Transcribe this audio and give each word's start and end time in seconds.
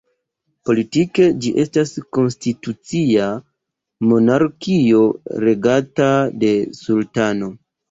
Politike 0.69 1.27
ĝi 1.43 1.51
estas 1.63 1.91
konstitucia 2.17 3.29
monarkio 4.13 5.05
regata 5.47 6.11
de 6.47 6.53
sultano. 6.83 7.55